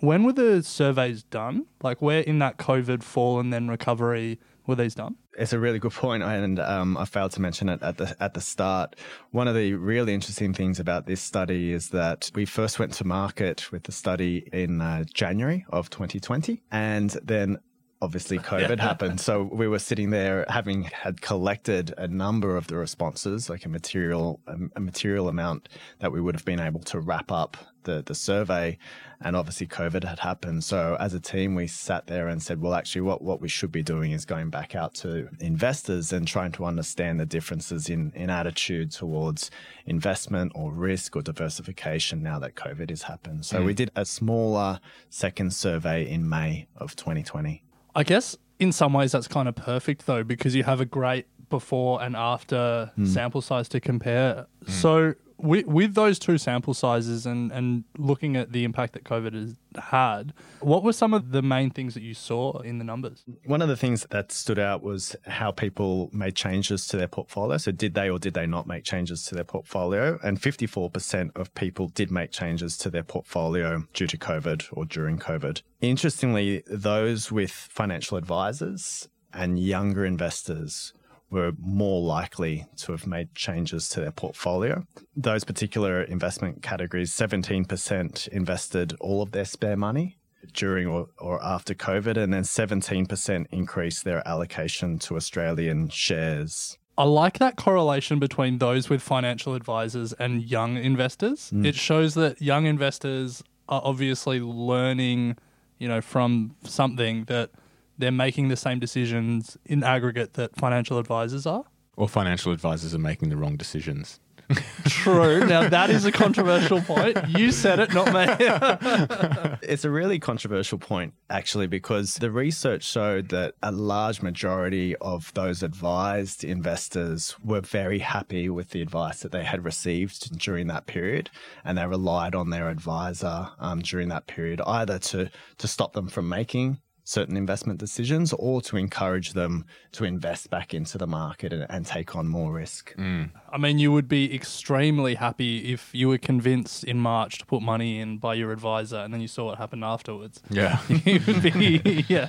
[0.00, 1.66] when were the surveys done?
[1.82, 5.16] Like, where in that COVID fall and then recovery were these done?
[5.38, 8.34] It's a really good point, and um, I failed to mention it at the at
[8.34, 8.96] the start.
[9.30, 13.06] One of the really interesting things about this study is that we first went to
[13.06, 17.58] market with the study in uh, January of 2020, and then
[18.02, 19.20] obviously COVID happened.
[19.20, 23.68] So we were sitting there having had collected a number of the responses, like a
[23.68, 25.68] material a, material amount
[26.00, 28.76] that we would have been able to wrap up the the survey.
[29.24, 30.64] And obviously COVID had happened.
[30.64, 33.70] So as a team, we sat there and said, well, actually, what, what we should
[33.70, 38.12] be doing is going back out to investors and trying to understand the differences in,
[38.16, 39.52] in attitude towards
[39.86, 43.44] investment or risk or diversification now that COVID has happened.
[43.44, 43.76] So we mm.
[43.76, 47.62] did a smaller second survey in May of 2020.
[47.94, 51.26] I guess in some ways that's kind of perfect though, because you have a great
[51.50, 53.06] before and after hmm.
[53.06, 54.46] sample size to compare.
[54.64, 54.70] Hmm.
[54.70, 59.34] So with, with those two sample sizes and, and looking at the impact that COVID
[59.34, 63.24] has had, what were some of the main things that you saw in the numbers?
[63.44, 67.56] One of the things that stood out was how people made changes to their portfolio.
[67.58, 70.18] So, did they or did they not make changes to their portfolio?
[70.22, 75.18] And 54% of people did make changes to their portfolio due to COVID or during
[75.18, 75.62] COVID.
[75.80, 80.92] Interestingly, those with financial advisors and younger investors
[81.32, 84.86] were more likely to have made changes to their portfolio.
[85.16, 90.18] Those particular investment categories, 17% invested all of their spare money
[90.52, 96.76] during or, or after COVID, and then 17% increased their allocation to Australian shares.
[96.98, 101.50] I like that correlation between those with financial advisors and young investors.
[101.54, 101.66] Mm.
[101.66, 105.38] It shows that young investors are obviously learning,
[105.78, 107.50] you know, from something that
[107.98, 111.64] they're making the same decisions in aggregate that financial advisors are.
[111.96, 114.18] Or financial advisors are making the wrong decisions.
[114.84, 115.46] True.
[115.46, 117.16] Now that is a controversial point.
[117.28, 119.58] You said it, not me.
[119.62, 125.32] It's a really controversial point, actually, because the research showed that a large majority of
[125.34, 130.86] those advised investors were very happy with the advice that they had received during that
[130.86, 131.30] period.
[131.64, 136.08] And they relied on their advisor um, during that period either to, to stop them
[136.08, 141.52] from making certain investment decisions or to encourage them to invest back into the market
[141.52, 142.94] and, and take on more risk.
[142.96, 143.30] Mm.
[143.50, 147.62] I mean, you would be extremely happy if you were convinced in March to put
[147.62, 150.40] money in by your advisor and then you saw what happened afterwards.
[150.52, 150.80] Yeah.
[150.88, 152.28] you would be, yeah.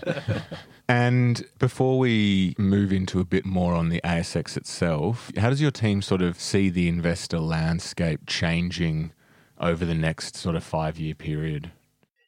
[0.88, 5.72] And before we move into a bit more on the ASX itself, how does your
[5.72, 9.12] team sort of see the investor landscape changing
[9.60, 11.72] over the next sort of five year period?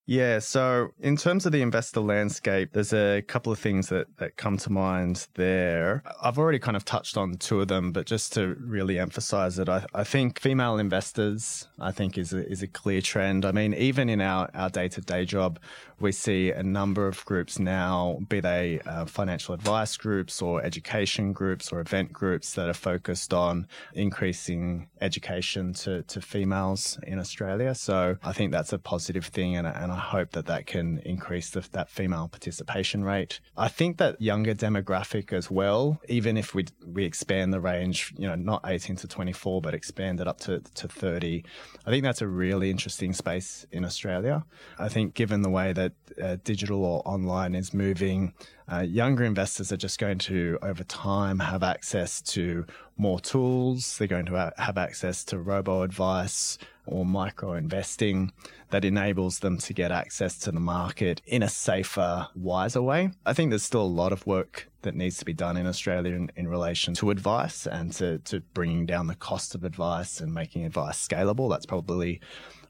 [0.07, 4.37] Yeah, so in terms of the investor landscape, there's a couple of things that, that
[4.37, 6.03] come to mind there.
[6.21, 9.67] I've already kind of touched on two of them, but just to really emphasize it,
[9.67, 13.45] I, I think female investors, I think, is a, is a clear trend.
[13.45, 15.57] I mean, even in our, our day-to-day job,
[15.99, 21.33] we see a number of groups now, be they uh, financial advice groups or education
[21.33, 27.73] groups or event groups that are focused on increasing education to, to females in Australia.
[27.73, 31.51] So I think that's a positive thing, and, and I hope that that can increase
[31.51, 33.39] the, that female participation rate.
[33.55, 38.27] I think that younger demographic as well, even if we we expand the range, you
[38.27, 41.45] know, not 18 to 24, but expand it up to, to 30,
[41.85, 44.43] I think that's a really interesting space in Australia.
[44.77, 48.33] I think given the way that uh, digital or online is moving,
[48.69, 52.65] uh, younger investors are just going to, over time, have access to
[52.97, 53.97] more tools.
[53.97, 58.31] They're going to have access to robo advice or micro investing
[58.69, 63.11] that enables them to get access to the market in a safer, wiser way.
[63.25, 66.13] I think there's still a lot of work that needs to be done in Australia
[66.13, 70.33] in, in relation to advice and to, to bringing down the cost of advice and
[70.33, 71.49] making advice scalable.
[71.49, 72.21] That's probably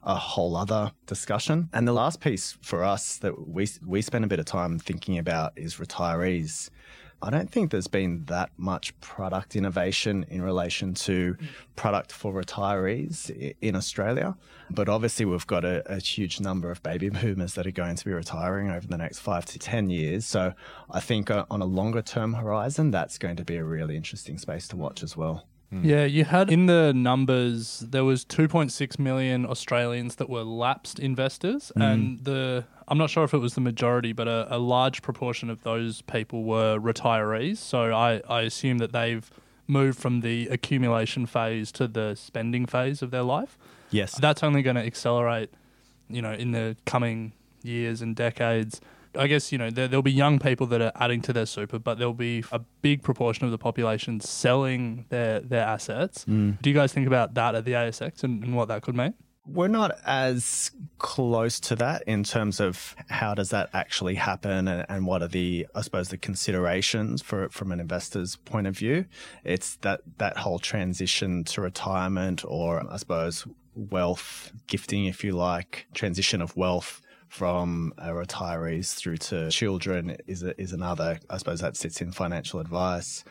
[0.05, 1.69] a whole other discussion.
[1.73, 5.17] And the last piece for us that we we spend a bit of time thinking
[5.17, 6.69] about is retirees.
[7.25, 11.35] I don't think there's been that much product innovation in relation to
[11.75, 14.37] product for retirees in Australia.
[14.69, 18.05] But obviously, we've got a, a, huge number of baby boomers that are going to
[18.05, 20.23] be retiring over the next five to 10 years.
[20.23, 20.53] So
[20.91, 24.37] I think uh, on a longer term horizon, that's going to be a really interesting
[24.37, 25.47] space to watch as well.
[25.71, 31.71] Yeah, you had in the numbers there was 2.6 million Australians that were lapsed investors,
[31.75, 31.81] Mm.
[31.93, 35.49] and the I'm not sure if it was the majority, but a, a large proportion
[35.49, 37.57] of those people were retirees.
[37.57, 39.29] So I, I assume that they've
[39.67, 43.57] moved from the accumulation phase to the spending phase of their life.
[43.89, 45.49] Yes, that's only going to accelerate,
[46.09, 48.79] you know, in the coming years and decades.
[49.17, 51.79] I guess you know there, there'll be young people that are adding to their super,
[51.79, 56.25] but there'll be a big proportion of the population selling their their assets.
[56.25, 56.61] Mm.
[56.61, 59.13] Do you guys think about that at the ASX and, and what that could mean?
[59.47, 64.85] We're not as close to that in terms of how does that actually happen and,
[64.89, 69.05] and what are the, I suppose, the considerations for from an investor's point of view.
[69.43, 75.87] It's that that whole transition to retirement, or I suppose wealth gifting, if you like,
[75.93, 77.01] transition of wealth
[77.35, 81.19] from uh, retirees through to children is a, is another.
[81.29, 83.25] I suppose that sits in financial advice.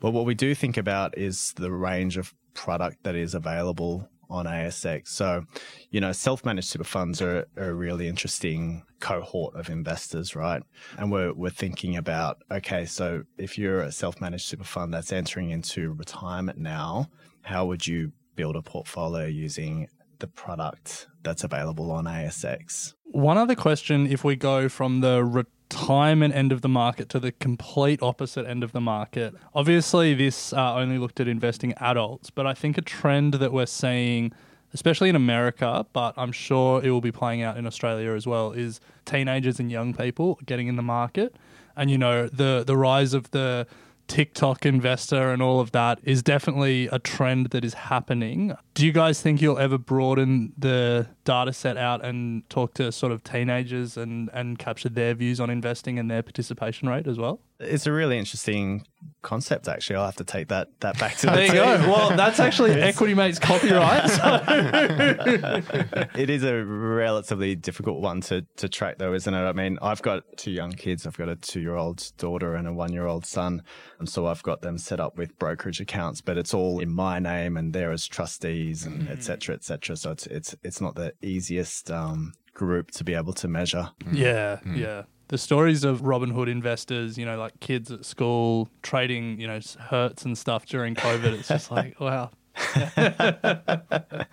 [0.00, 4.46] But what we do think about is the range of product that is available on
[4.46, 5.08] ASX.
[5.08, 5.44] So,
[5.90, 10.62] you know, self-managed super funds are, are, a really interesting cohort of investors, right?
[10.98, 15.50] And we're we're thinking about okay, so if you're a self-managed super fund that's entering
[15.50, 17.08] into retirement now,
[17.42, 19.86] how would you build a portfolio using
[20.18, 22.94] the product that's available on ASX?
[23.04, 25.24] One other question: If we go from the
[25.70, 29.34] retirement end of the market to the complete opposite end of the market.
[29.54, 33.66] Obviously, this uh, only looked at investing adults, but I think a trend that we're
[33.66, 34.32] seeing,
[34.72, 38.52] especially in America, but I'm sure it will be playing out in Australia as well,
[38.52, 41.36] is teenagers and young people getting in the market.
[41.76, 43.66] And you know, the the rise of the
[44.08, 48.54] TikTok investor and all of that is definitely a trend that is happening.
[48.74, 53.12] Do you guys think you'll ever broaden the data set out and talk to sort
[53.12, 57.40] of teenagers and, and capture their views on investing and their participation rate as well?
[57.60, 58.86] It's a really interesting
[59.22, 59.96] concept, actually.
[59.96, 61.60] I'll have to take that that back to the There you team.
[61.60, 61.90] go.
[61.90, 64.08] Well, that's actually Equity Mate's copyright.
[64.10, 64.42] So.
[66.14, 69.42] it is a relatively difficult one to, to track, though, isn't it?
[69.42, 71.04] I mean, I've got two young kids.
[71.04, 73.62] I've got a two year old daughter and a one year old son.
[73.98, 77.18] And so I've got them set up with brokerage accounts, but it's all in my
[77.18, 79.10] name and they're as trustees and mm.
[79.10, 79.96] et cetera, et cetera.
[79.96, 83.90] So it's, it's, it's not the easiest um, group to be able to measure.
[84.04, 84.16] Mm.
[84.16, 84.76] Yeah, mm.
[84.76, 85.02] yeah.
[85.28, 90.24] The stories of Robinhood investors, you know, like kids at school trading, you know, Hertz
[90.24, 91.38] and stuff during COVID.
[91.38, 92.30] It's just like, wow.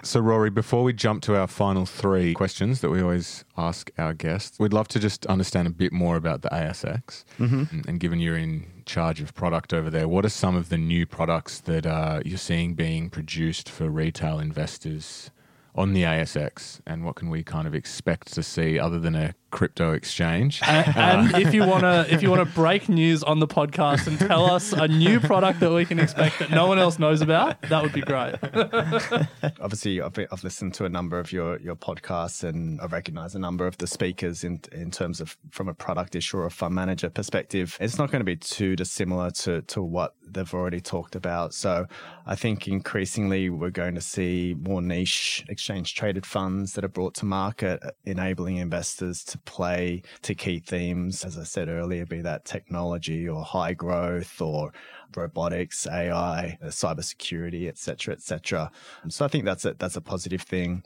[0.03, 4.13] So, Rory, before we jump to our final three questions that we always ask our
[4.13, 7.23] guests, we'd love to just understand a bit more about the ASX.
[7.39, 7.71] Mhm.
[7.71, 10.77] And, and given you're in charge of product over there, what are some of the
[10.77, 15.29] new products that uh, you're seeing being produced for retail investors
[15.75, 16.79] on the ASX?
[16.85, 20.59] And what can we kind of expect to see other than a crypto exchange.
[20.67, 24.19] And, uh, and if you wanna if you wanna break news on the podcast and
[24.19, 27.61] tell us a new product that we can expect that no one else knows about,
[27.61, 28.35] that would be great.
[29.61, 33.39] Obviously, I've, I've listened to a number of your your podcasts, and I recognise a
[33.39, 36.75] number of the speakers in in terms of from a product issue or a fund
[36.75, 37.77] manager perspective.
[37.79, 41.53] It's not going to be too dissimilar to to what they've already talked about.
[41.53, 41.87] So,
[42.25, 47.13] I think increasingly we're going to see more niche exchange traded funds that are brought
[47.15, 51.23] to market, enabling investors to play to key themes.
[51.23, 54.73] As I said earlier, be that technology or high growth or
[55.15, 58.71] robotics, AI, uh, cybersecurity, et cetera, et cetera.
[59.09, 60.83] So I think that's a, that's a positive thing.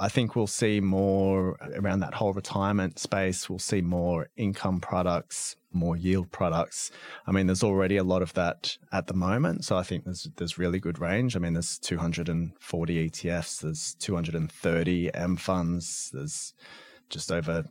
[0.00, 3.50] I think we'll see more around that whole retirement space.
[3.50, 6.92] We'll see more income products, more yield products.
[7.26, 9.64] I mean, there's already a lot of that at the moment.
[9.64, 11.34] So I think there's there's really good range.
[11.34, 16.54] I mean, there's 240 ETFs, there's 230 M funds, there's
[17.10, 17.64] just over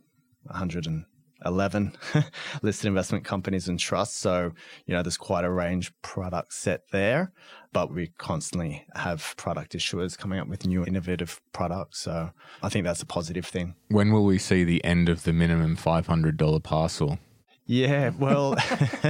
[0.44, 1.96] 111
[2.62, 4.16] listed investment companies and trusts.
[4.16, 4.52] So,
[4.86, 7.32] you know, there's quite a range product set there,
[7.72, 12.00] but we constantly have product issuers coming up with new innovative products.
[12.00, 12.30] So
[12.62, 13.74] I think that's a positive thing.
[13.88, 17.18] When will we see the end of the minimum $500 parcel?
[17.70, 18.56] Yeah, well,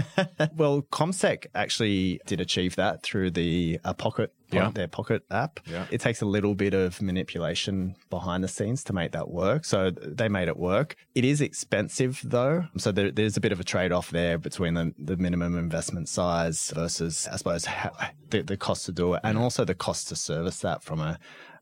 [0.56, 4.70] well, CommSec actually did achieve that through the uh, Pocket, Yeah.
[4.74, 5.60] their Pocket app.
[5.64, 5.86] Yeah.
[5.92, 9.64] It takes a little bit of manipulation behind the scenes to make that work.
[9.64, 10.96] So they made it work.
[11.14, 14.74] It is expensive though, so there, there's a bit of a trade off there between
[14.74, 17.92] the, the minimum investment size versus, I suppose, how,
[18.30, 21.18] the, the cost to do it, and also the cost to service that from a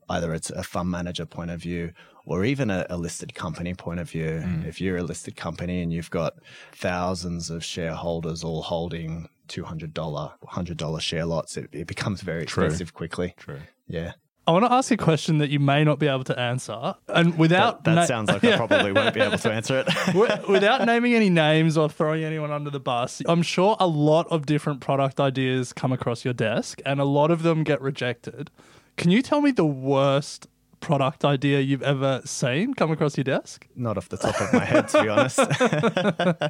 [0.09, 1.91] either it's a fund manager point of view
[2.27, 4.43] or even a, a listed company point of view.
[4.43, 4.67] Mm.
[4.67, 6.35] If you're a listed company and you've got
[6.73, 12.65] thousands of shareholders all holding $200, $100 share lots, it, it becomes very True.
[12.65, 13.33] expensive quickly.
[13.37, 13.61] True.
[13.87, 14.11] Yeah.
[14.45, 17.37] I want to ask a question that you may not be able to answer, and
[17.37, 20.47] without That, that na- sounds like I probably won't be able to answer it.
[20.47, 24.45] Without naming any names or throwing anyone under the bus, I'm sure a lot of
[24.45, 28.49] different product ideas come across your desk, and a lot of them get rejected.
[28.95, 30.47] Can you tell me the worst
[30.79, 33.67] product idea you've ever seen come across your desk?
[33.75, 35.39] Not off the top of my head, to be honest.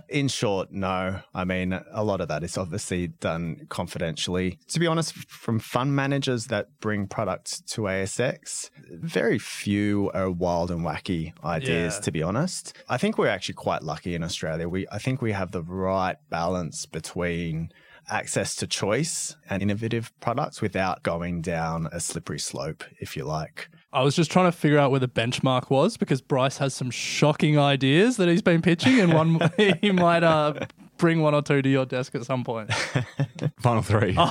[0.09, 1.19] In short, no.
[1.33, 4.59] I mean, a lot of that is obviously done confidentially.
[4.69, 10.71] To be honest, from fund managers that bring products to ASX, very few are wild
[10.71, 12.01] and wacky ideas, Yeah.
[12.01, 12.73] to be honest.
[12.89, 14.67] I think we're actually quite lucky in Australia.
[14.69, 17.69] We, I think we have the right balance between
[18.09, 23.69] access to choice and innovative products without going down a slippery slope, if you like.
[23.93, 26.91] I was just trying to figure out where the benchmark was because Bryce has some
[26.91, 29.39] shocking ideas that he's been pitching, and one
[29.81, 30.65] he might uh,
[30.97, 32.73] bring one or two to your desk at some point.
[33.59, 34.15] Final three.
[34.17, 34.27] All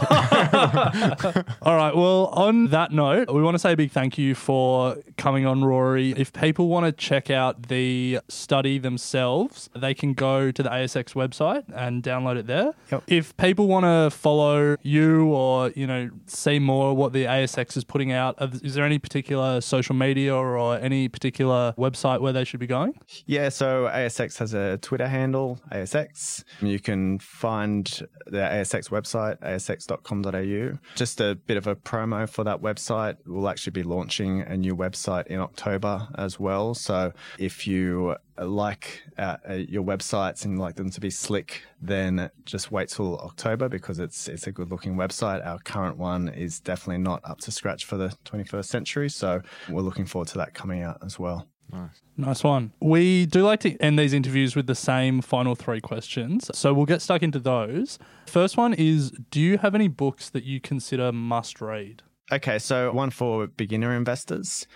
[1.76, 1.94] right.
[1.94, 5.64] Well, on that note, we want to say a big thank you for coming on,
[5.64, 6.12] Rory.
[6.16, 11.14] If people want to check out the study themselves, they can go to the ASX
[11.14, 12.72] website and download it there.
[12.90, 13.02] Yep.
[13.06, 17.84] If people want to follow you or you know see more what the ASX is
[17.84, 22.60] putting out, is there any particular social media or any particular website where they should
[22.60, 22.98] be going?
[23.26, 26.44] Yeah, so ASX has a Twitter handle, ASX.
[26.60, 27.86] You can find
[28.26, 30.78] the ASX website, asx.com.au.
[30.94, 33.16] Just a bit of a promo for that website.
[33.26, 36.74] We'll actually be launching a new website in October as well.
[36.74, 42.30] So if you like uh, uh, your websites and like them to be slick, then
[42.44, 45.44] just wait till October because it's it's a good looking website.
[45.46, 49.82] Our current one is definitely not up to scratch for the 21st century, so we're
[49.82, 51.46] looking forward to that coming out as well.
[51.72, 52.72] Nice Nice one.
[52.80, 56.50] We do like to end these interviews with the same final three questions.
[56.54, 57.98] So we'll get stuck into those.
[58.26, 62.02] First one is Do you have any books that you consider must read?
[62.32, 64.66] Okay, so one for beginner investors.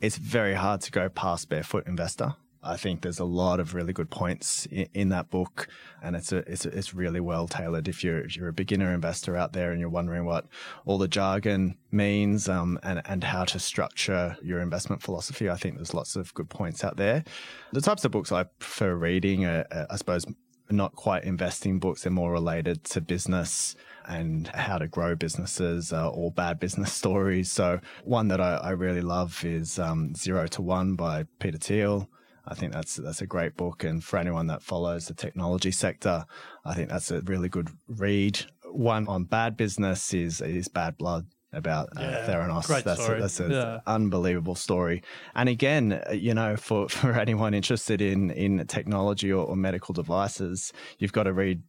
[0.00, 2.36] It's very hard to go past Barefoot Investor.
[2.64, 5.68] I think there's a lot of really good points in, in that book,
[6.02, 7.88] and it's a, it's a, it's really well tailored.
[7.88, 10.46] If you're if you're a beginner investor out there and you're wondering what
[10.84, 15.76] all the jargon means um, and and how to structure your investment philosophy, I think
[15.76, 17.24] there's lots of good points out there.
[17.72, 20.24] The types of books I prefer reading are, are I suppose,
[20.70, 22.02] not quite investing books.
[22.02, 27.50] They're more related to business and how to grow businesses uh, or bad business stories.
[27.50, 32.08] So one that I, I really love is um, Zero to One by Peter Thiel.
[32.46, 36.24] I think that's that's a great book, and for anyone that follows the technology sector,
[36.64, 38.44] I think that's a really good read.
[38.70, 42.66] One on bad business is is Bad Blood about uh, Yeah, Theranos.
[42.82, 43.08] that's.
[43.08, 43.78] A, that's an Yeah.
[43.86, 45.02] unbelievable story.
[45.36, 50.72] And again, you know, for, for anyone interested in in technology or, or medical devices,
[50.98, 51.62] you've got to read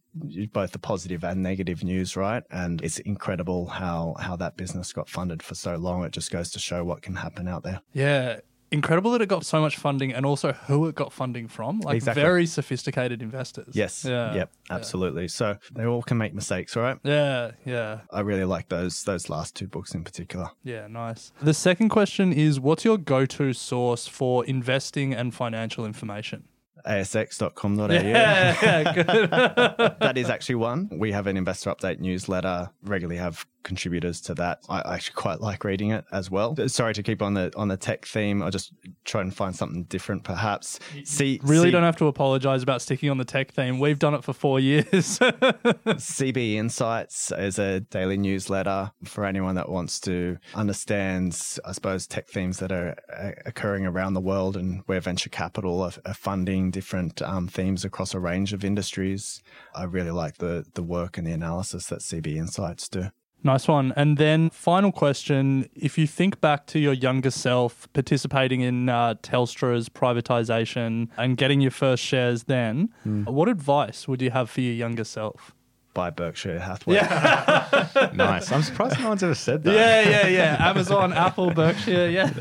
[0.52, 2.42] both the positive and negative news, right?
[2.50, 6.04] And it's incredible how how that business got funded for so long.
[6.04, 7.80] It just goes to show what can happen out there.
[7.92, 8.40] Yeah.
[8.70, 11.80] Incredible that it got so much funding and also who it got funding from.
[11.80, 12.22] Like Exactly.
[12.22, 13.74] very sophisticated investors.
[13.74, 14.04] Yes.
[14.04, 14.34] Yeah.
[14.34, 14.50] Yep.
[14.70, 15.28] Absolutely.
[15.28, 16.98] So they all can make mistakes, right?
[17.02, 17.52] Yeah.
[17.64, 18.00] Yeah.
[18.10, 20.50] I really like those those last two books in particular.
[20.62, 21.32] Yeah, nice.
[21.40, 26.44] The second question is what's your go-to source for investing and financial information?
[26.86, 27.86] asx.com.au.
[27.92, 29.30] Yeah, yeah, good.
[30.00, 30.88] that is actually one.
[30.92, 34.60] We have an investor update newsletter, regularly have contributors to that.
[34.68, 36.56] I actually quite like reading it as well.
[36.68, 38.42] Sorry to keep on the on the tech theme.
[38.42, 38.72] I'll just
[39.04, 40.78] try and find something different perhaps.
[41.04, 43.78] See Really see- don't have to apologize about sticking on the tech theme.
[43.80, 44.86] We've done it for four years.
[45.18, 52.28] CB Insights is a daily newsletter for anyone that wants to understand, I suppose, tech
[52.28, 56.70] themes that are uh, occurring around the world and where venture capital are, are funding
[56.70, 59.42] different um, themes across a range of industries.
[59.74, 63.10] I really like the the work and the analysis that CB Insights do.
[63.46, 63.92] Nice one.
[63.94, 69.14] And then, final question if you think back to your younger self participating in uh,
[69.22, 74.74] Telstra's privatization and getting your first shares then, what advice would you have for your
[74.74, 75.54] younger self?
[75.94, 76.96] Buy Berkshire Hathaway.
[78.16, 78.50] nice.
[78.50, 79.74] I'm surprised no one's ever said that.
[79.74, 80.68] Yeah, yeah, yeah.
[80.68, 82.32] Amazon, Apple, Berkshire, yeah.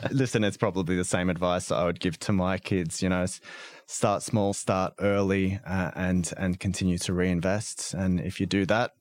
[0.10, 3.02] Listen, it's probably the same advice I would give to my kids.
[3.02, 3.26] You know,
[3.84, 7.92] start small, start early, uh, and and continue to reinvest.
[7.92, 8.94] And if you do that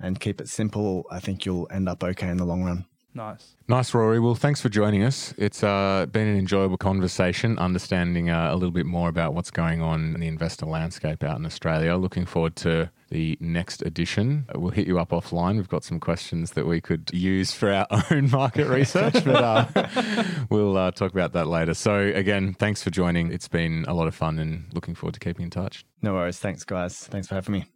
[0.00, 2.86] and keep it simple, I think you'll end up okay in the long run.
[3.14, 3.54] nice.
[3.68, 4.18] Nice, Rory.
[4.20, 5.32] Well, thanks for joining us.
[5.38, 9.80] It's uh, been an enjoyable conversation, understanding uh, a little bit more about what's going
[9.80, 11.94] on in the investor landscape out in Australia.
[11.96, 14.46] Looking forward to the next edition.
[14.54, 15.56] We'll hit you up offline.
[15.56, 19.42] We've got some questions that we could use for our own market research, but
[19.76, 21.72] uh, we'll uh, talk about that later.
[21.74, 23.30] So, again, thanks for joining.
[23.32, 25.84] It's been a lot of fun and looking forward to keeping in touch.
[26.02, 26.38] No worries.
[26.40, 26.98] Thanks, guys.
[27.06, 27.73] Thanks for having me.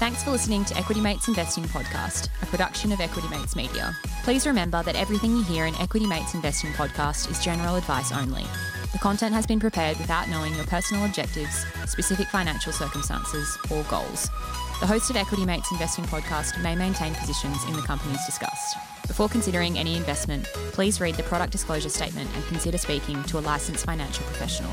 [0.00, 3.94] Thanks for listening to Equity Mates Investing Podcast, a production of Equity Mates Media.
[4.24, 8.46] Please remember that everything you hear in Equity Mates Investing Podcast is general advice only.
[8.92, 14.30] The content has been prepared without knowing your personal objectives, specific financial circumstances, or goals.
[14.80, 18.78] The hosted Equity Mates Investing Podcast may maintain positions in the companies discussed.
[19.06, 23.40] Before considering any investment, please read the product disclosure statement and consider speaking to a
[23.40, 24.72] licensed financial professional.